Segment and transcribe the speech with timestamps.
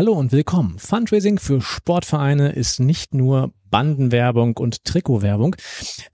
[0.00, 0.78] Hallo und willkommen.
[0.78, 5.56] Fundraising für Sportvereine ist nicht nur Bandenwerbung und Trikotwerbung.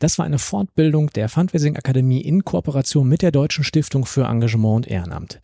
[0.00, 4.74] Das war eine Fortbildung der Fundraising Akademie in Kooperation mit der Deutschen Stiftung für Engagement
[4.74, 5.38] und Ehrenamt.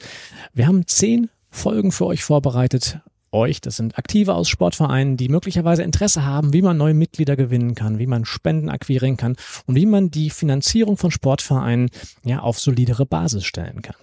[0.53, 2.99] Wir haben zehn Folgen für euch vorbereitet.
[3.31, 7.77] Euch, das sind Aktive aus Sportvereinen, die möglicherweise Interesse haben, wie man neue Mitglieder gewinnen
[7.77, 9.37] kann, wie man Spenden akquirieren kann
[9.67, 11.90] und wie man die Finanzierung von Sportvereinen
[12.24, 13.95] ja auf solidere Basis stellen kann.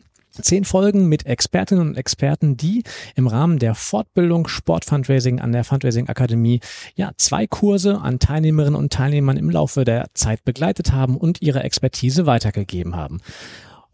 [0.41, 2.83] Zehn Folgen mit Expertinnen und Experten, die
[3.15, 6.59] im Rahmen der Fortbildung Sportfundraising an der Fundraising Akademie
[6.95, 11.63] ja zwei Kurse an Teilnehmerinnen und Teilnehmern im Laufe der Zeit begleitet haben und ihre
[11.63, 13.19] Expertise weitergegeben haben.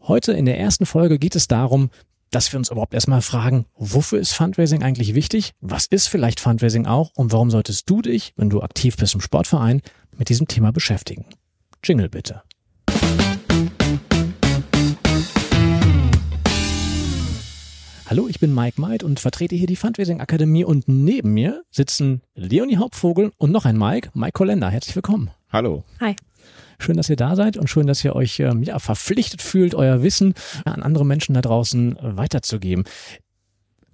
[0.02, 1.90] Heute in der ersten Folge geht es darum,
[2.32, 5.54] dass wir uns überhaupt erstmal fragen, wofür ist Fundraising eigentlich wichtig?
[5.62, 7.12] Was ist vielleicht Fundraising auch?
[7.16, 9.82] Und warum solltest du dich, wenn du aktiv bist im Sportverein,
[10.18, 11.26] mit diesem Thema beschäftigen?
[11.84, 12.42] Jingle bitte.
[18.16, 22.22] Hallo, ich bin Mike Meid und vertrete hier die Fundraising Akademie und neben mir sitzen
[22.34, 24.70] Leonie Hauptvogel und noch ein Mike, Mike Kolender.
[24.70, 25.32] Herzlich willkommen.
[25.50, 25.84] Hallo.
[26.00, 26.16] Hi.
[26.80, 30.02] Schön, dass ihr da seid und schön, dass ihr euch ähm, ja, verpflichtet fühlt, euer
[30.02, 32.86] Wissen an andere Menschen da draußen weiterzugeben.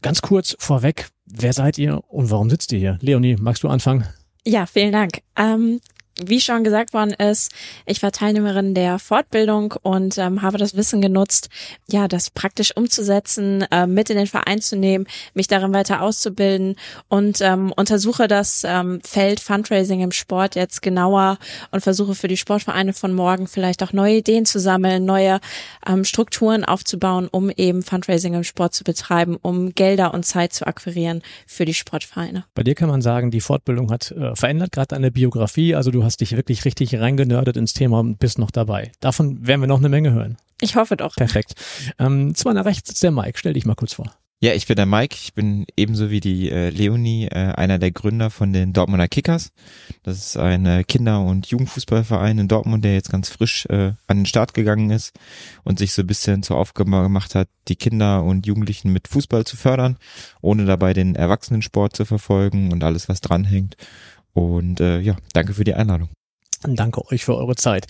[0.04, 3.00] Ganz kurz vorweg, wer seid ihr und warum sitzt ihr hier?
[3.02, 4.06] Leonie, magst du anfangen?
[4.46, 5.24] Ja, vielen Dank.
[5.36, 5.80] Ähm,
[6.26, 7.52] wie schon gesagt worden ist,
[7.86, 11.50] ich war Teilnehmerin der Fortbildung und ähm, habe das Wissen genutzt,
[11.88, 16.76] ja, das praktisch umzusetzen, äh, mit in den Verein zu nehmen, mich darin weiter auszubilden
[17.10, 21.38] und ähm, untersuche das ähm, Feld Fundraising im Sport jetzt genauer
[21.72, 25.40] und versuche für die Sportvereine von morgen vielleicht auch neue Ideen zu sammeln, neue
[25.88, 30.68] ähm, Strukturen aufzubauen, um eben Fundraising im Sport zu betreiben, um Gelder und Zeit zu
[30.68, 32.46] akquirieren für die Sportvereine.
[32.54, 36.04] Bei dir kann man sagen, die Fortbildung hat äh, verändert gerade deine Biografie, also du
[36.04, 38.92] hast dich wirklich richtig reingenördet ins Thema und bist noch dabei.
[39.00, 40.38] Davon werden wir noch eine Menge hören.
[40.62, 41.16] Ich hoffe doch.
[41.16, 41.56] Perfekt.
[42.00, 43.38] Ähm, zu meiner Rechts sitzt der Mike.
[43.38, 44.12] Stell dich mal kurz vor.
[44.44, 45.16] Ja, ich bin der Mike.
[45.22, 49.52] Ich bin ebenso wie die äh, Leonie äh, einer der Gründer von den Dortmunder Kickers.
[50.02, 54.18] Das ist ein äh, Kinder- und Jugendfußballverein in Dortmund, der jetzt ganz frisch äh, an
[54.18, 55.14] den Start gegangen ist
[55.64, 59.44] und sich so ein bisschen zur Aufgabe gemacht hat, die Kinder und Jugendlichen mit Fußball
[59.44, 59.98] zu fördern,
[60.42, 63.78] ohne dabei den Erwachsenensport zu verfolgen und alles, was dranhängt.
[64.34, 66.10] Und äh, ja, danke für die Einladung.
[66.64, 67.88] Danke euch für eure Zeit.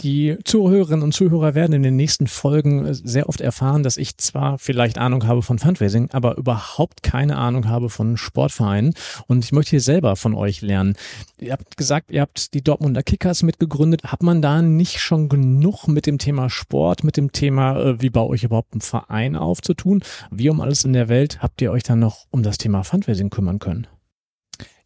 [0.00, 4.58] Die Zuhörerinnen und Zuhörer werden in den nächsten Folgen sehr oft erfahren, dass ich zwar
[4.58, 8.94] vielleicht Ahnung habe von Fundraising, aber überhaupt keine Ahnung habe von Sportvereinen.
[9.26, 10.94] Und ich möchte hier selber von euch lernen.
[11.40, 14.04] Ihr habt gesagt, ihr habt die Dortmunder Kickers mitgegründet.
[14.04, 18.10] Hat man da nicht schon genug mit dem Thema Sport, mit dem Thema, äh, wie
[18.10, 20.02] baue ich überhaupt einen Verein auf zu tun?
[20.30, 23.30] Wie um alles in der Welt habt ihr euch dann noch um das Thema Fundraising
[23.30, 23.88] kümmern können?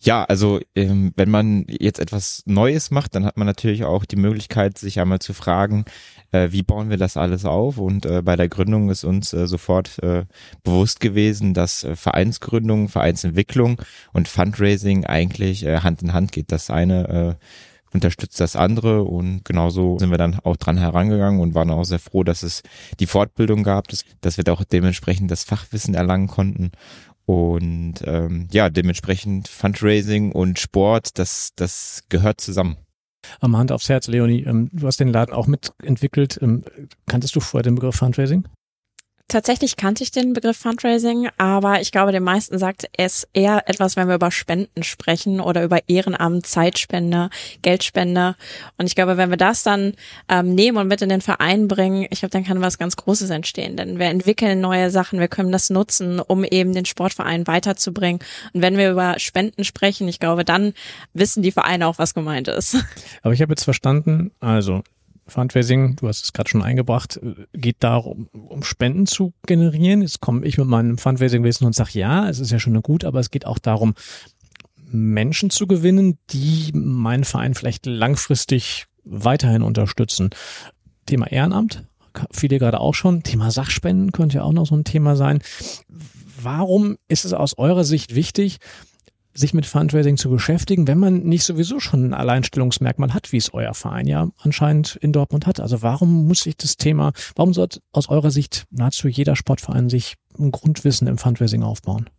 [0.00, 4.16] Ja, also ähm, wenn man jetzt etwas Neues macht, dann hat man natürlich auch die
[4.16, 5.86] Möglichkeit, sich einmal zu fragen,
[6.30, 7.78] äh, wie bauen wir das alles auf?
[7.78, 10.24] Und äh, bei der Gründung ist uns äh, sofort äh,
[10.62, 13.82] bewusst gewesen, dass äh, Vereinsgründung, Vereinsentwicklung
[14.12, 16.52] und Fundraising eigentlich äh, Hand in Hand geht.
[16.52, 17.36] Das eine
[17.92, 21.98] unterstützt das andere und genauso sind wir dann auch dran herangegangen und waren auch sehr
[21.98, 22.62] froh, dass es
[23.00, 26.72] die Fortbildung gab, dass, dass wir da auch dementsprechend das Fachwissen erlangen konnten
[27.28, 32.78] und ähm, ja, dementsprechend Fundraising und Sport, das, das gehört zusammen.
[33.40, 36.38] Am Hand aufs Herz, Leonie, ähm, du hast den Laden auch mitentwickelt.
[36.40, 36.64] Ähm,
[37.06, 38.48] kanntest du vorher den Begriff Fundraising?
[39.30, 43.94] Tatsächlich kannte ich den Begriff Fundraising, aber ich glaube, den meisten sagt es eher etwas,
[43.94, 47.28] wenn wir über Spenden sprechen oder über Ehrenamt, Zeitspende,
[47.60, 48.36] Geldspende.
[48.78, 49.92] Und ich glaube, wenn wir das dann
[50.30, 53.28] ähm, nehmen und mit in den Verein bringen, ich glaube, dann kann was ganz Großes
[53.28, 53.76] entstehen.
[53.76, 58.20] Denn wir entwickeln neue Sachen, wir können das nutzen, um eben den Sportverein weiterzubringen.
[58.54, 60.72] Und wenn wir über Spenden sprechen, ich glaube, dann
[61.12, 62.78] wissen die Vereine auch, was gemeint ist.
[63.22, 64.82] Aber ich habe jetzt verstanden, also
[65.28, 67.20] Fundraising, du hast es gerade schon eingebracht,
[67.52, 70.02] geht darum, um Spenden zu generieren.
[70.02, 73.20] Jetzt komme ich mit meinem Fundraising-Wissen und sage, ja, es ist ja schon gut, aber
[73.20, 73.94] es geht auch darum,
[74.90, 80.30] Menschen zu gewinnen, die meinen Verein vielleicht langfristig weiterhin unterstützen.
[81.06, 81.84] Thema Ehrenamt,
[82.30, 83.22] viele gerade auch schon.
[83.22, 85.40] Thema Sachspenden könnte ja auch noch so ein Thema sein.
[86.40, 88.58] Warum ist es aus eurer Sicht wichtig,
[89.34, 93.54] sich mit Fundraising zu beschäftigen, wenn man nicht sowieso schon ein Alleinstellungsmerkmal hat, wie es
[93.54, 95.60] euer Verein ja anscheinend in Dortmund hat.
[95.60, 100.14] Also warum muss sich das Thema, warum sollte aus eurer Sicht nahezu jeder Sportverein sich
[100.38, 102.10] ein Grundwissen im Fundraising aufbauen?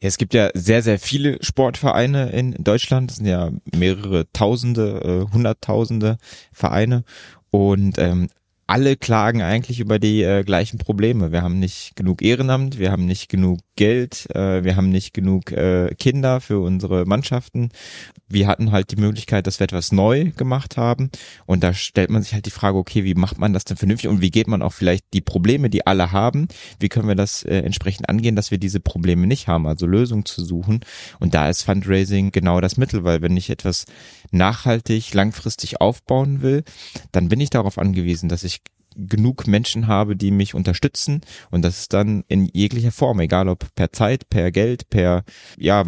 [0.00, 3.10] Ja, es gibt ja sehr, sehr viele Sportvereine in Deutschland.
[3.10, 6.18] Es sind ja mehrere Tausende, äh, Hunderttausende
[6.52, 7.04] Vereine.
[7.50, 8.28] Und ähm,
[8.66, 11.32] alle klagen eigentlich über die äh, gleichen Probleme.
[11.32, 15.52] Wir haben nicht genug Ehrenamt, wir haben nicht genug Geld, äh, wir haben nicht genug
[15.52, 17.70] äh, Kinder für unsere Mannschaften.
[18.28, 21.10] Wir hatten halt die Möglichkeit, dass wir etwas neu gemacht haben.
[21.46, 24.08] Und da stellt man sich halt die Frage, okay, wie macht man das denn vernünftig?
[24.08, 26.48] Und wie geht man auch vielleicht die Probleme, die alle haben,
[26.78, 30.24] wie können wir das äh, entsprechend angehen, dass wir diese Probleme nicht haben, also Lösungen
[30.24, 30.80] zu suchen.
[31.18, 33.86] Und da ist Fundraising genau das Mittel, weil wenn ich etwas
[34.30, 36.64] nachhaltig, langfristig aufbauen will,
[37.12, 38.60] dann bin ich darauf angewiesen, dass ich
[38.96, 41.20] genug Menschen habe, die mich unterstützen
[41.50, 45.24] und das ist dann in jeglicher Form, egal ob per Zeit, per Geld, per
[45.58, 45.84] ja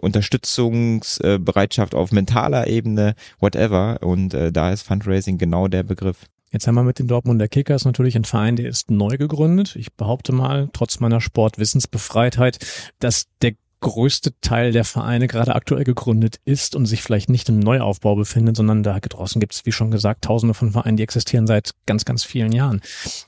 [0.00, 6.26] Unterstützungsbereitschaft auf mentaler Ebene, whatever und äh, da ist Fundraising genau der Begriff.
[6.54, 9.74] Jetzt haben wir mit den Dortmunder Kickers natürlich einen Verein, der ist neu gegründet.
[9.74, 12.58] Ich behaupte mal, trotz meiner Sportwissensbefreitheit,
[13.00, 13.54] dass der
[13.84, 18.56] größte Teil der Vereine gerade aktuell gegründet ist und sich vielleicht nicht im Neuaufbau befindet,
[18.56, 22.06] sondern da draußen gibt es, wie schon gesagt, tausende von Vereinen, die existieren seit ganz,
[22.06, 22.80] ganz vielen Jahren.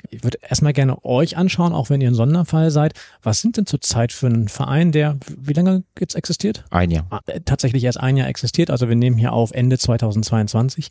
[0.09, 2.95] Ich würde erstmal gerne euch anschauen, auch wenn ihr ein Sonderfall seid.
[3.23, 6.65] Was sind denn zurzeit für einen Verein, der wie lange jetzt existiert?
[6.71, 7.07] Ein Jahr.
[7.11, 10.89] Ah, äh, tatsächlich erst ein Jahr existiert, also wir nehmen hier auf Ende 2022.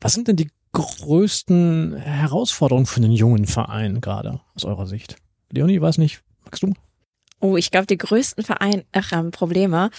[0.00, 5.16] Was sind denn die größten Herausforderungen für einen jungen Verein gerade aus eurer Sicht?
[5.52, 6.72] Leonie, weiß nicht, magst du?
[7.44, 9.90] Oh, ich glaube, die größten Verein ach, ähm, Probleme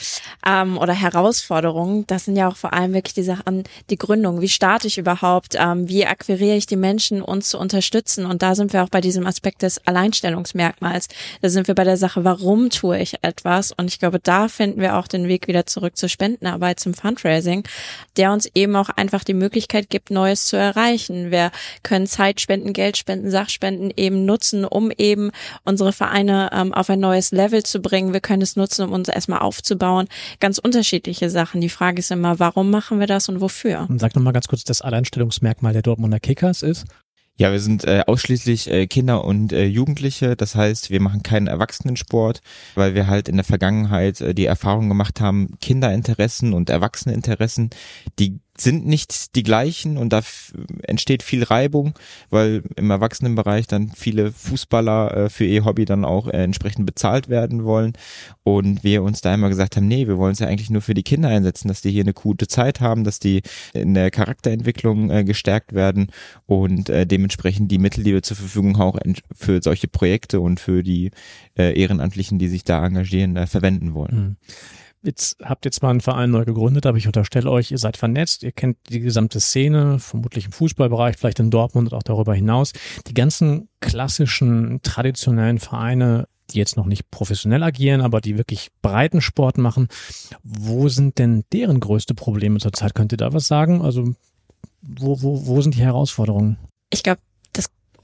[0.47, 4.41] ähm, oder Herausforderungen, das sind ja auch vor allem wirklich die Sachen, die Gründung.
[4.41, 5.53] Wie starte ich überhaupt?
[5.55, 8.25] Ähm, wie akquiriere ich die Menschen, uns zu unterstützen?
[8.25, 11.07] Und da sind wir auch bei diesem Aspekt des Alleinstellungsmerkmals.
[11.43, 13.71] Da sind wir bei der Sache, warum tue ich etwas?
[13.71, 17.61] Und ich glaube, da finden wir auch den Weg wieder zurück zur Spendenarbeit, zum Fundraising,
[18.17, 21.29] der uns eben auch einfach die Möglichkeit gibt, Neues zu erreichen.
[21.29, 21.51] Wir
[21.83, 25.29] können Zeit spenden, Geld spenden, Sachspenden eben nutzen, um eben
[25.63, 28.13] unsere Vereine ähm, auf ein neues Level zu bringen.
[28.13, 30.07] Wir können es nutzen, um uns erstmal aufzubauen.
[30.39, 31.61] Ganz unterschiedliche Sachen.
[31.61, 33.85] Die Frage ist immer, warum machen wir das und wofür?
[33.89, 36.85] Und sag nochmal ganz kurz, das Alleinstellungsmerkmal der Dortmunder Kickers ist?
[37.37, 40.37] Ja, wir sind äh, ausschließlich äh, Kinder und äh, Jugendliche.
[40.37, 42.39] Das heißt, wir machen keinen Erwachsenensport,
[42.75, 47.71] weil wir halt in der Vergangenheit äh, die Erfahrung gemacht haben, Kinderinteressen und Erwachseneninteressen,
[48.19, 50.21] die sind nicht die gleichen und da
[50.83, 51.93] entsteht viel Reibung,
[52.29, 57.27] weil im Erwachsenenbereich dann viele Fußballer äh, für ihr Hobby dann auch äh, entsprechend bezahlt
[57.27, 57.93] werden wollen
[58.43, 60.93] und wir uns da immer gesagt haben, nee, wir wollen es ja eigentlich nur für
[60.93, 63.41] die Kinder einsetzen, dass die hier eine gute Zeit haben, dass die
[63.73, 66.07] in der Charakterentwicklung äh, gestärkt werden
[66.45, 68.99] und äh, dementsprechend die Mittel, die wir zur Verfügung haben, auch
[69.33, 71.11] für solche Projekte und für die
[71.57, 74.15] äh, Ehrenamtlichen, die sich da engagieren, verwenden wollen.
[74.15, 74.35] Mhm.
[75.05, 78.41] Jetzt habt ihr zwar einen Verein neu gegründet, aber ich unterstelle euch, ihr seid vernetzt,
[78.41, 82.73] ihr kennt die gesamte Szene, vermutlich im Fußballbereich, vielleicht in Dortmund und auch darüber hinaus.
[83.07, 89.21] Die ganzen klassischen, traditionellen Vereine, die jetzt noch nicht professionell agieren, aber die wirklich breiten
[89.21, 89.89] Sport machen.
[90.43, 92.95] Wo sind denn deren größte Probleme zurzeit?
[92.95, 93.81] Könnt ihr da was sagen?
[93.81, 94.15] Also
[94.81, 96.57] wo, wo, wo sind die Herausforderungen?
[96.89, 97.21] Ich glaube,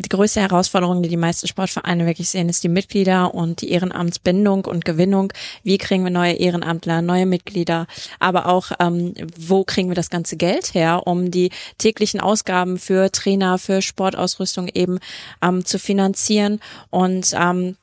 [0.02, 4.66] die größte Herausforderung, die die meisten Sportvereine wirklich sehen, ist die Mitglieder und die Ehrenamtsbindung
[4.66, 5.34] und Gewinnung.
[5.64, 7.88] Wie kriegen wir neue Ehrenamtler, neue Mitglieder,
[8.20, 13.12] aber auch, ähm, wo kriegen wir das ganze Geld her, um die täglichen Ausgaben für
[13.12, 15.00] Trainer, für Sportausrüstung eben
[15.42, 16.60] ähm, zu finanzieren
[16.90, 17.76] und ähm,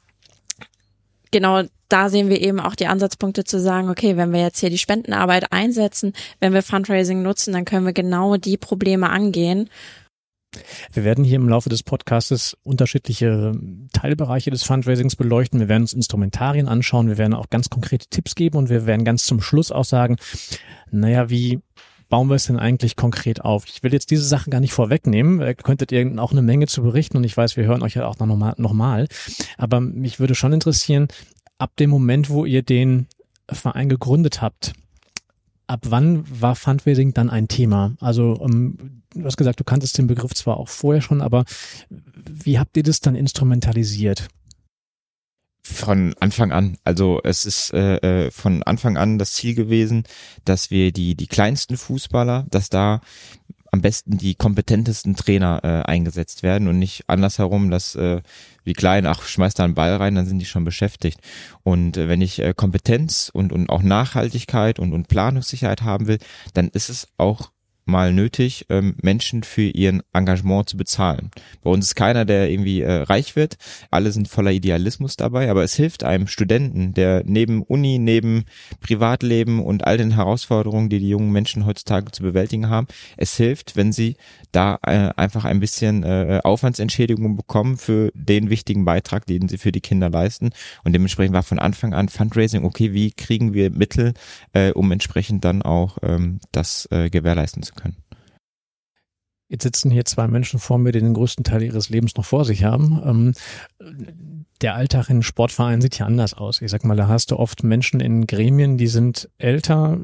[1.31, 4.71] genau da sehen wir eben auch die Ansatzpunkte zu sagen, okay, wenn wir jetzt hier
[4.71, 9.71] die Spendenarbeit einsetzen, wenn wir Fundraising nutzen, dann können wir genau die Probleme angehen
[10.93, 13.53] wir werden hier im Laufe des Podcastes unterschiedliche
[13.93, 15.61] Teilbereiche des Fundraisings beleuchten.
[15.61, 17.09] Wir werden uns Instrumentarien anschauen.
[17.09, 20.17] Wir werden auch ganz konkrete Tipps geben und wir werden ganz zum Schluss auch sagen,
[20.91, 21.61] naja, wie
[22.09, 23.67] bauen wir es denn eigentlich konkret auf?
[23.67, 25.41] Ich will jetzt diese Sachen gar nicht vorwegnehmen.
[25.41, 28.07] Äh, könntet ihr auch eine Menge zu berichten und ich weiß, wir hören euch ja
[28.07, 28.55] auch nochmal.
[28.57, 29.09] Noch mal.
[29.57, 31.09] Aber mich würde schon interessieren,
[31.59, 33.07] ab dem Moment, wo ihr den
[33.51, 34.73] Verein gegründet habt,
[35.69, 37.95] ab wann war Fundraising dann ein Thema?
[38.01, 41.45] Also ähm, du hast gesagt, du kanntest den Begriff zwar auch vorher schon, aber
[41.89, 44.29] wie habt ihr das dann instrumentalisiert?
[45.63, 46.79] Von Anfang an.
[46.85, 50.05] Also es ist äh, äh von Anfang an das Ziel gewesen,
[50.47, 53.03] dass wir die die kleinsten Fußballer, dass da
[53.71, 58.23] am besten die kompetentesten Trainer äh, eingesetzt werden und nicht andersherum, dass äh,
[58.65, 61.21] wie klein, ach, schmeiß da einen Ball rein, dann sind die schon beschäftigt.
[61.63, 66.19] Und äh, wenn ich äh, Kompetenz und, und auch Nachhaltigkeit und, und Planungssicherheit haben will,
[66.55, 67.51] dann ist es auch
[67.89, 71.31] mal nötig, ähm, Menschen für ihren Engagement zu bezahlen.
[71.63, 73.57] Bei uns ist keiner, der irgendwie äh, reich wird.
[73.91, 78.45] Alle sind voller Idealismus dabei, aber es hilft einem Studenten, der neben Uni, neben
[78.81, 83.77] Privatleben und all den Herausforderungen, die die jungen Menschen heutzutage zu bewältigen haben, es hilft,
[83.77, 84.17] wenn sie
[84.53, 89.73] da äh, einfach ein bisschen äh, Aufwandsentschädigung bekommen für den wichtigen Beitrag, den sie für
[89.73, 90.51] die Kinder leisten.
[90.85, 94.15] Und dementsprechend war von Anfang an Fundraising, okay, wie kriegen wir Mittel,
[94.53, 97.78] äh, um entsprechend dann auch ähm, das äh, gewährleisten zu können.
[99.51, 102.45] Jetzt sitzen hier zwei Menschen vor mir, die den größten Teil ihres Lebens noch vor
[102.45, 103.01] sich haben.
[103.05, 103.33] Ähm,
[104.61, 106.61] der Alltag in Sportvereinen sieht ja anders aus.
[106.61, 109.99] Ich sag mal, da hast du oft Menschen in Gremien, die sind älter,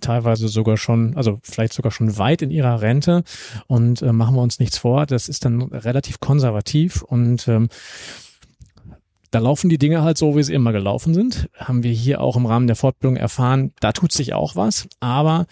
[0.00, 3.22] teilweise sogar schon, also vielleicht sogar schon weit in ihrer Rente
[3.66, 5.04] und äh, machen wir uns nichts vor.
[5.04, 7.68] Das ist dann relativ konservativ und ähm,
[9.30, 11.50] da laufen die Dinge halt so, wie sie immer gelaufen sind.
[11.54, 14.88] Haben wir hier auch im Rahmen der Fortbildung erfahren, da tut sich auch was.
[15.00, 15.46] Aber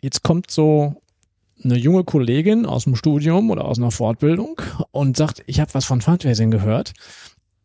[0.00, 1.02] jetzt kommt so
[1.62, 4.60] eine junge Kollegin aus dem Studium oder aus einer Fortbildung
[4.90, 6.92] und sagt, ich habe was von Fundraising gehört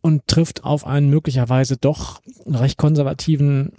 [0.01, 3.73] und trifft auf einen möglicherweise doch recht konservativen,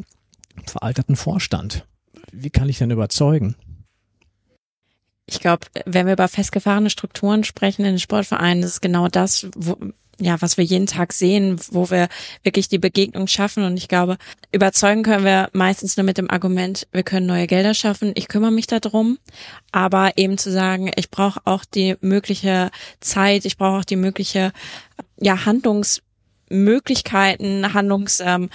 [0.67, 1.87] veralterten Vorstand.
[2.31, 3.57] Wie kann ich denn überzeugen?
[5.27, 9.77] Ich glaube, wenn wir über festgefahrene Strukturen sprechen in den Sportvereinen, ist genau das, wo,
[10.23, 12.09] ja, was wir jeden Tag sehen, wo wir
[12.43, 13.65] wirklich die Begegnung schaffen.
[13.65, 14.17] Und ich glaube,
[14.53, 18.53] überzeugen können wir meistens nur mit dem Argument, wir können neue Gelder schaffen, ich kümmere
[18.53, 19.19] mich darum.
[19.73, 24.53] Aber eben zu sagen, ich brauche auch die mögliche Zeit, ich brauche auch die mögliche,
[25.19, 28.49] ja, Handlungsmöglichkeiten, Handlungs, ähm,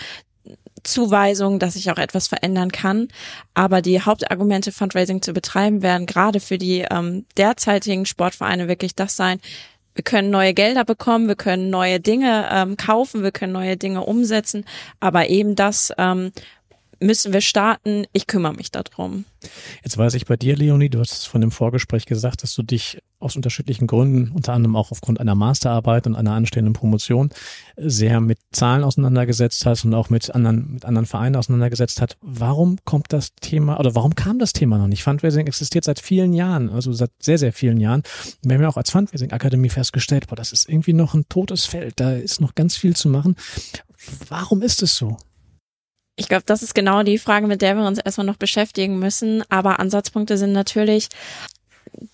[0.83, 3.09] Zuweisung, dass ich auch etwas verändern kann.
[3.53, 9.17] Aber die Hauptargumente, Fundraising zu betreiben, werden gerade für die ähm, derzeitigen Sportvereine wirklich das
[9.17, 9.41] sein,
[9.97, 14.03] wir können neue Gelder bekommen, wir können neue Dinge ähm, kaufen, wir können neue Dinge
[14.03, 14.63] umsetzen,
[14.99, 16.31] aber eben das ähm,
[16.99, 18.05] müssen wir starten.
[18.13, 19.25] Ich kümmere mich darum.
[19.83, 22.63] Jetzt weiß ich bei dir, Leonie, du hast es von dem Vorgespräch gesagt, dass du
[22.63, 27.29] dich aus unterschiedlichen Gründen, unter anderem auch aufgrund einer Masterarbeit und einer anstehenden Promotion,
[27.75, 32.17] sehr mit Zahlen auseinandergesetzt hast und auch mit anderen, mit anderen Vereinen auseinandergesetzt hast.
[32.21, 35.03] Warum kommt das Thema oder warum kam das Thema noch nicht?
[35.03, 38.03] Fundraising existiert seit vielen Jahren, also seit sehr, sehr vielen Jahren.
[38.43, 41.65] Wir haben ja auch als Fundraising Akademie festgestellt, boah, das ist irgendwie noch ein totes
[41.65, 43.35] Feld, da ist noch ganz viel zu machen.
[44.29, 45.17] Warum ist es so?
[46.19, 49.43] Ich glaube, das ist genau die Frage, mit der wir uns erstmal noch beschäftigen müssen.
[49.49, 51.09] Aber Ansatzpunkte sind natürlich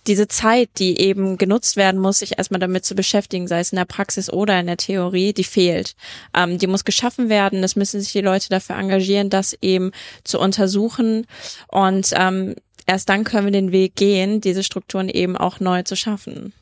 [0.07, 3.77] diese Zeit, die eben genutzt werden muss, sich erstmal damit zu beschäftigen, sei es in
[3.77, 5.95] der Praxis oder in der Theorie, die fehlt.
[6.33, 7.63] Ähm, die muss geschaffen werden.
[7.63, 9.91] Es müssen sich die Leute dafür engagieren, das eben
[10.25, 11.25] zu untersuchen.
[11.69, 12.55] Und ähm,
[12.85, 16.53] erst dann können wir den Weg gehen, diese Strukturen eben auch neu zu schaffen.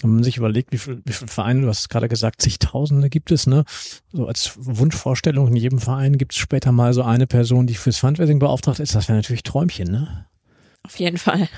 [0.00, 3.30] Wenn man sich überlegt, wie viele wie viel Vereine, du hast gerade gesagt, zigtausende gibt
[3.30, 3.64] es, ne?
[4.12, 7.98] So als Wunschvorstellung in jedem Verein gibt es später mal so eine Person, die fürs
[7.98, 8.94] Fundraising beauftragt ist.
[8.94, 10.26] Das wäre natürlich Träumchen, ne?
[10.82, 11.48] Auf jeden Fall.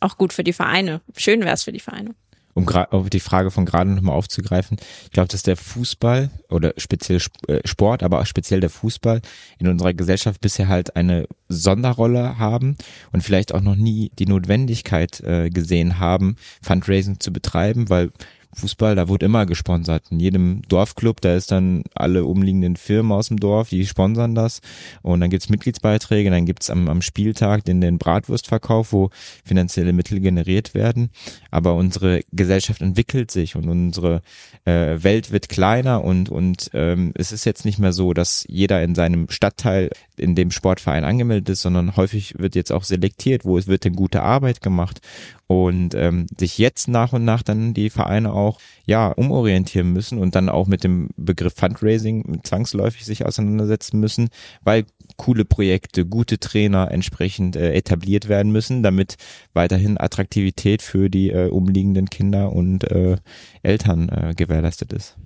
[0.00, 1.00] Auch gut für die Vereine.
[1.16, 2.14] Schön wäre es für die Vereine
[2.54, 7.20] um auf die Frage von gerade nochmal aufzugreifen, ich glaube, dass der Fußball oder speziell
[7.48, 9.20] äh, Sport, aber auch speziell der Fußball
[9.58, 12.76] in unserer Gesellschaft bisher halt eine Sonderrolle haben
[13.12, 18.10] und vielleicht auch noch nie die Notwendigkeit äh, gesehen haben, Fundraising zu betreiben, weil
[18.54, 20.04] Fußball, da wurde immer gesponsert.
[20.10, 24.60] In jedem Dorfclub, da ist dann alle umliegenden Firmen aus dem Dorf, die sponsern das.
[25.02, 29.10] Und dann gibt's Mitgliedsbeiträge, dann gibt's am, am Spieltag den, den Bratwurstverkauf, wo
[29.44, 31.10] finanzielle Mittel generiert werden.
[31.50, 34.22] Aber unsere Gesellschaft entwickelt sich und unsere
[34.64, 38.82] äh, Welt wird kleiner und, und ähm, es ist jetzt nicht mehr so, dass jeder
[38.82, 43.58] in seinem Stadtteil in dem Sportverein angemeldet ist, sondern häufig wird jetzt auch selektiert, wo
[43.58, 45.00] es wird denn gute Arbeit gemacht
[45.46, 48.43] und ähm, sich jetzt nach und nach dann die Vereine auch
[48.86, 54.28] ja umorientieren müssen und dann auch mit dem Begriff Fundraising zwangsläufig sich auseinandersetzen müssen,
[54.62, 54.84] weil
[55.16, 59.16] coole Projekte, gute Trainer entsprechend äh, etabliert werden müssen, damit
[59.52, 63.16] weiterhin Attraktivität für die äh, umliegenden Kinder und äh,
[63.62, 65.16] Eltern äh, gewährleistet ist.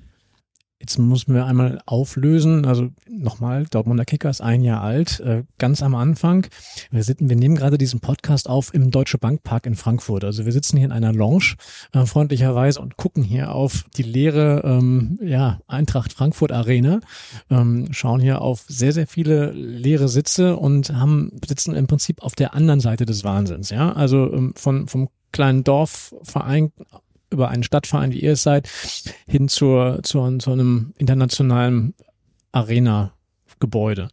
[0.80, 2.64] Jetzt müssen wir einmal auflösen.
[2.64, 6.46] Also nochmal, Dortmunder Kicker ist ein Jahr alt, äh, ganz am Anfang.
[6.92, 10.22] Wir, sitzen, wir nehmen gerade diesen Podcast auf im Deutsche Bankpark in Frankfurt.
[10.22, 11.56] Also wir sitzen hier in einer Lounge
[11.92, 17.00] äh, freundlicherweise und gucken hier auf die leere ähm, ja, Eintracht Frankfurt Arena,
[17.50, 22.36] ähm, schauen hier auf sehr, sehr viele leere Sitze und haben sitzen im Prinzip auf
[22.36, 23.70] der anderen Seite des Wahnsinns.
[23.70, 26.72] Ja, also ähm, von vom kleinen Dorfverein
[27.30, 28.68] über einen Stadtverein, wie ihr es seid,
[29.26, 31.94] hin zur, zur, zu einem internationalen
[32.52, 34.08] Arena-Gebäude.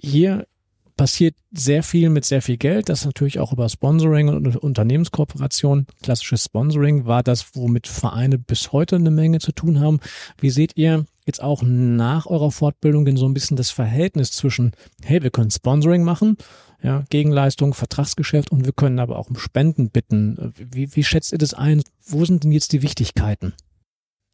[0.00, 0.46] Hier
[0.96, 5.86] passiert sehr viel mit sehr viel Geld, das natürlich auch über Sponsoring und Unternehmenskooperation.
[6.02, 10.00] Klassisches Sponsoring war das, womit Vereine bis heute eine Menge zu tun haben.
[10.38, 14.72] Wie seht ihr jetzt auch nach eurer Fortbildung denn so ein bisschen das Verhältnis zwischen,
[15.04, 16.36] hey, wir können Sponsoring machen
[16.82, 20.54] ja, Gegenleistung, Vertragsgeschäft und wir können aber auch um Spenden bitten.
[20.56, 21.82] Wie, wie schätzt ihr das ein?
[22.04, 23.54] Wo sind denn jetzt die Wichtigkeiten?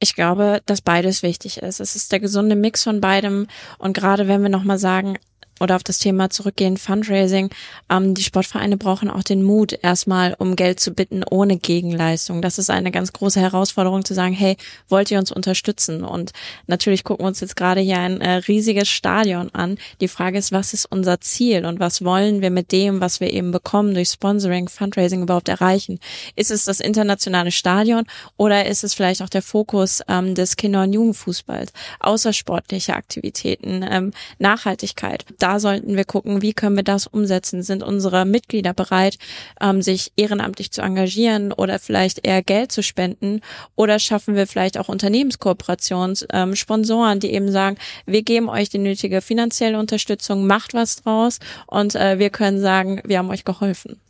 [0.01, 1.81] Ich glaube, dass beides wichtig ist.
[1.81, 3.47] Es ist der gesunde Mix von beidem.
[3.79, 5.17] Und gerade wenn wir nochmal sagen,
[5.63, 7.51] oder auf das Thema zurückgehen, Fundraising.
[7.89, 12.43] Ähm, die Sportvereine brauchen auch den Mut, erstmal um Geld zu bitten ohne Gegenleistung.
[12.43, 14.57] Das ist eine ganz große Herausforderung zu sagen, hey,
[14.89, 16.03] wollt ihr uns unterstützen?
[16.05, 16.33] Und
[16.67, 19.79] natürlich gucken wir uns jetzt gerade hier ein äh, riesiges Stadion an.
[20.01, 23.33] Die Frage ist, was ist unser Ziel und was wollen wir mit dem, was wir
[23.33, 26.01] eben bekommen durch Sponsoring, Fundraising überhaupt erreichen?
[26.35, 28.05] Ist es das internationale Stadion
[28.37, 34.13] oder ist es vielleicht auch der Fokus ähm, des Kinder- und Jugendfußballs, außersportliche Aktivitäten, ähm,
[34.41, 35.25] Nachhaltigkeit?
[35.39, 37.63] Da sollten wir gucken, wie können wir das umsetzen?
[37.63, 39.19] Sind unsere Mitglieder bereit,
[39.61, 43.41] ähm, sich ehrenamtlich zu engagieren oder vielleicht eher Geld zu spenden?
[43.77, 48.79] Oder schaffen wir vielleicht auch Unternehmenskooperationen, ähm, Sponsoren, die eben sagen, wir geben euch die
[48.79, 54.01] nötige finanzielle Unterstützung, macht was draus und äh, wir können sagen, wir haben euch geholfen.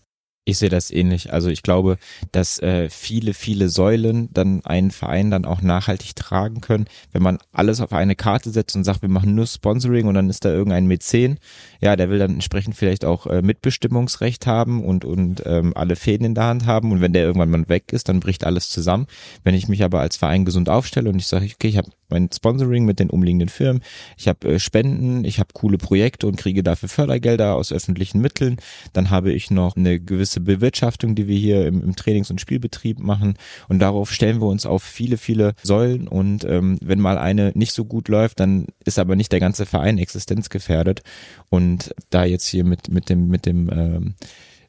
[0.45, 1.33] Ich sehe das ähnlich.
[1.33, 1.99] Also ich glaube,
[2.33, 6.87] dass äh, viele, viele Säulen dann einen Verein dann auch nachhaltig tragen können.
[7.13, 10.29] Wenn man alles auf eine Karte setzt und sagt, wir machen nur Sponsoring und dann
[10.29, 11.39] ist da irgendein Mäzen,
[11.81, 16.27] ja, der will dann entsprechend vielleicht auch äh, Mitbestimmungsrecht haben und, und ähm, alle Fäden
[16.27, 16.91] in der Hand haben.
[16.91, 19.07] Und wenn der irgendwann mal weg ist, dann bricht alles zusammen.
[19.45, 22.29] Wenn ich mich aber als Verein gesund aufstelle und ich sage, okay, ich habe mein
[22.33, 23.83] Sponsoring mit den umliegenden Firmen,
[24.17, 28.57] ich habe äh, Spenden, ich habe coole Projekte und kriege dafür Fördergelder aus öffentlichen Mitteln,
[28.93, 32.99] dann habe ich noch eine gewisse Bewirtschaftung, die wir hier im, im Trainings- und Spielbetrieb
[32.99, 33.35] machen.
[33.69, 36.09] Und darauf stellen wir uns auf viele, viele Säulen.
[36.09, 39.67] Und ähm, wenn mal eine nicht so gut läuft, dann ist aber nicht der ganze
[39.67, 41.03] Verein existenzgefährdet.
[41.49, 44.15] Und da jetzt hier mit, mit dem, mit dem ähm,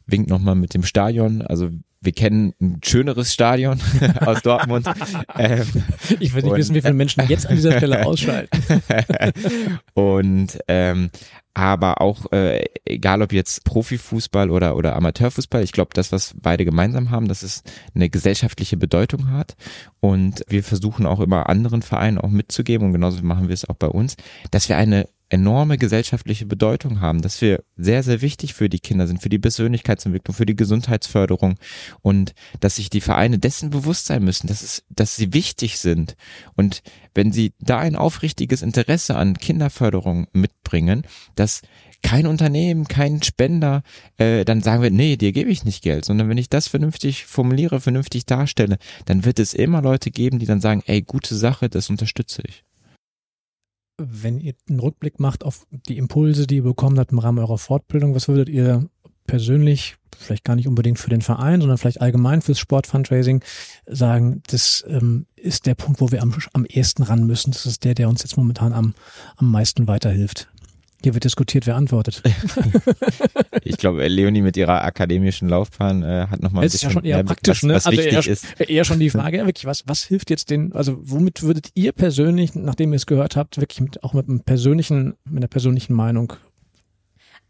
[0.06, 1.70] Wink nochmal mit dem Stadion, also
[2.04, 3.80] wir kennen ein schöneres Stadion
[4.20, 4.88] aus Dortmund.
[5.38, 5.66] ähm,
[6.20, 8.62] ich will nicht wissen, wie viele Menschen jetzt an dieser Stelle ausschalten.
[9.94, 11.10] und ähm,
[11.54, 16.66] aber auch äh, egal ob jetzt Profifußball oder oder Amateurfußball, ich glaube, das was beide
[16.66, 17.64] gemeinsam haben, dass es
[17.96, 19.56] eine gesellschaftliche Bedeutung hat
[20.00, 23.76] und wir versuchen auch immer anderen Vereinen auch mitzugeben und genauso machen wir es auch
[23.76, 24.16] bei uns,
[24.52, 29.08] dass wir eine enorme gesellschaftliche Bedeutung haben, dass wir sehr, sehr wichtig für die Kinder
[29.08, 31.56] sind, für die Persönlichkeitsentwicklung, für die Gesundheitsförderung
[32.02, 36.16] und dass sich die Vereine dessen bewusst sein müssen, dass es, dass sie wichtig sind.
[36.56, 36.84] Und
[37.16, 41.02] wenn sie da ein aufrichtiges Interesse an Kinderförderung mitbringen,
[41.34, 41.62] dass
[42.04, 43.82] kein Unternehmen, kein Spender
[44.18, 47.26] äh, dann sagen wird, nee, dir gebe ich nicht Geld, sondern wenn ich das vernünftig
[47.26, 51.70] formuliere, vernünftig darstelle, dann wird es immer Leute geben, die dann sagen, ey, gute Sache,
[51.70, 52.64] das unterstütze ich
[53.98, 57.58] wenn ihr einen Rückblick macht auf die Impulse, die ihr bekommen habt im Rahmen eurer
[57.58, 58.90] Fortbildung, was würdet ihr
[59.26, 63.44] persönlich, vielleicht gar nicht unbedingt für den Verein, sondern vielleicht allgemein fürs Sportfundraising
[63.86, 67.52] sagen, das ähm, ist der Punkt, wo wir am, am ehesten ran müssen.
[67.52, 68.94] Das ist der, der uns jetzt momentan am,
[69.38, 70.50] am meisten weiterhilft.
[71.04, 72.24] Hier wird diskutiert, wer antwortet.
[73.64, 77.04] ich glaube, Leonie mit ihrer akademischen Laufbahn äh, hat nochmal ein bisschen ist ja schon
[77.04, 77.74] eher praktisch, was, ne?
[77.74, 78.62] was also wichtig eher, ist.
[78.62, 82.56] Eher schon die Frage, wirklich, was, was hilft jetzt den, also womit würdet ihr persönlich,
[82.56, 86.34] nachdem ihr es gehört habt, wirklich mit, auch mit einem persönlichen, mit einer persönlichen Meinung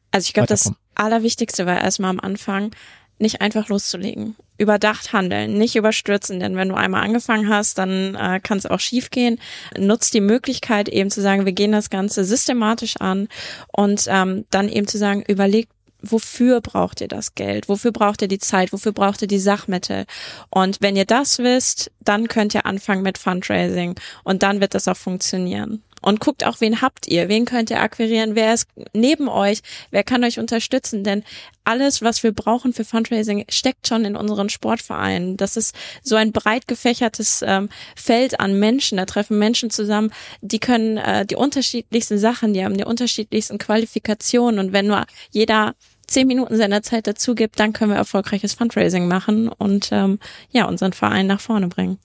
[0.10, 2.72] Also ich glaube, das Allerwichtigste war erstmal am Anfang,
[3.19, 4.36] nicht einfach loszulegen.
[4.58, 8.80] Überdacht handeln, nicht überstürzen, denn wenn du einmal angefangen hast, dann äh, kann es auch
[8.80, 9.39] schiefgehen.
[9.78, 13.28] Nutzt die Möglichkeit eben zu sagen, wir gehen das Ganze systematisch an
[13.71, 15.71] und ähm, dann eben zu sagen, überlegt
[16.04, 17.69] wofür braucht ihr das Geld?
[17.69, 18.73] Wofür braucht ihr die Zeit?
[18.73, 20.06] Wofür braucht ihr die Sachmittel?
[20.49, 23.95] Und wenn ihr das wisst, dann könnt ihr anfangen mit Fundraising
[24.26, 27.82] und dann wird das auch funktionieren und guckt auch, wen habt ihr, wen könnt ihr
[27.82, 31.24] akquirieren, wer ist neben euch, wer kann euch unterstützen, denn
[31.63, 35.38] alles, was wir brauchen für Fundraising, steckt schon in unseren Sportvereinen.
[35.38, 38.98] Das ist so ein breit gefächertes ähm, Feld an Menschen.
[38.98, 40.12] Da treffen Menschen zusammen,
[40.42, 44.60] die können äh, die unterschiedlichsten Sachen, die haben die unterschiedlichsten Qualifikationen.
[44.60, 45.74] Und wenn nur jeder
[46.08, 50.20] zehn Minuten seiner Zeit dazu gibt, dann können wir erfolgreiches Fundraising machen und ähm,
[50.52, 51.98] ja unseren Verein nach vorne bringen.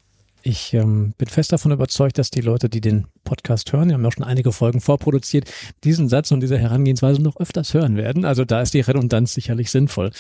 [0.48, 4.04] Ich ähm, bin fest davon überzeugt, dass die Leute, die den Podcast hören, wir haben
[4.04, 5.52] ja schon einige Folgen vorproduziert,
[5.84, 8.24] diesen Satz und diese Herangehensweise noch öfters hören werden.
[8.24, 10.10] Also da ist die Redundanz sicherlich sinnvoll.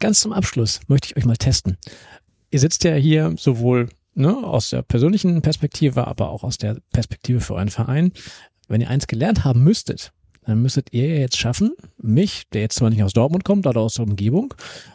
[0.00, 1.78] Ganz zum Abschluss möchte ich euch mal testen.
[2.50, 7.40] Ihr sitzt ja hier sowohl ne, aus der persönlichen Perspektive, aber auch aus der Perspektive
[7.40, 8.10] für euren Verein.
[8.66, 10.10] Wenn ihr eins gelernt haben müsstet,
[10.46, 13.94] dann müsstet ihr jetzt schaffen, mich, der jetzt zwar nicht aus Dortmund kommt, oder aus
[13.94, 14.54] der Umgebung,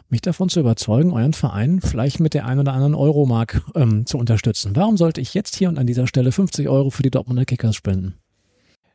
[0.09, 4.17] mich davon zu überzeugen, euren Verein vielleicht mit der ein oder anderen Euromark ähm, zu
[4.17, 4.75] unterstützen.
[4.75, 7.75] Warum sollte ich jetzt hier und an dieser Stelle 50 Euro für die Dortmunder Kickers
[7.75, 8.15] spenden?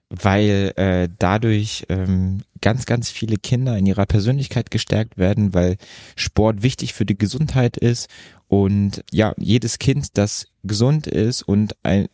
[0.08, 5.76] Weil äh, dadurch ähm, ganz, ganz viele Kinder in ihrer Persönlichkeit gestärkt werden, weil
[6.16, 8.08] Sport wichtig für die Gesundheit ist
[8.48, 12.08] und ja, jedes Kind, das gesund ist und ein,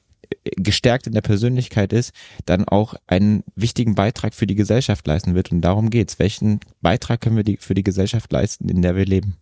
[0.56, 2.12] gestärkt in der Persönlichkeit ist,
[2.44, 5.52] dann auch einen wichtigen Beitrag für die Gesellschaft leisten wird.
[5.52, 6.18] Und darum geht's.
[6.18, 9.36] Welchen Beitrag können wir die, für die Gesellschaft leisten, in der wir leben?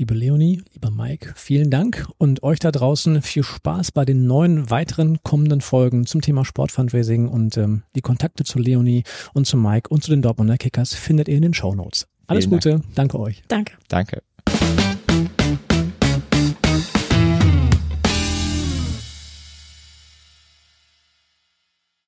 [0.00, 4.70] Liebe Leonie, lieber Mike, vielen Dank und euch da draußen viel Spaß bei den neuen
[4.70, 9.90] weiteren kommenden Folgen zum Thema Sportfundraising und ähm, die Kontakte zu Leonie und zu Mike
[9.90, 12.06] und zu den Dortmunder Kickers findet ihr in den Show Notes.
[12.28, 13.42] Alles Vielen Gute, danke euch.
[13.48, 13.74] Danke.
[13.88, 14.22] Danke.